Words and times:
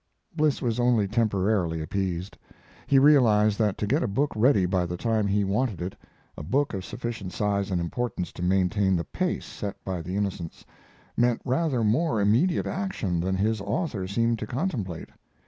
Bliss 0.35 0.63
was 0.63 0.79
only 0.79 1.07
temporarily 1.07 1.79
appeased. 1.79 2.35
He 2.87 2.97
realized 2.97 3.59
that 3.59 3.77
to 3.77 3.85
get 3.85 4.01
a 4.01 4.07
book 4.07 4.31
ready 4.35 4.65
by 4.65 4.87
the 4.87 4.97
time 4.97 5.27
he 5.27 5.43
wanted 5.43 5.79
it 5.79 5.95
a 6.35 6.41
book 6.41 6.73
of 6.73 6.83
sufficient 6.83 7.33
size 7.33 7.69
and 7.69 7.79
importance 7.79 8.31
to 8.31 8.41
maintain 8.43 8.95
the 8.95 9.03
pace 9.03 9.45
set 9.45 9.75
by 9.85 10.01
the 10.01 10.15
Innocents 10.15 10.65
meant 11.15 11.39
rather 11.45 11.83
more 11.83 12.19
immediate 12.19 12.65
action 12.65 13.19
than 13.19 13.35
his 13.35 13.61
author 13.61 14.07
seemed 14.07 14.39
to 14.39 14.47
contemplate. 14.47 15.09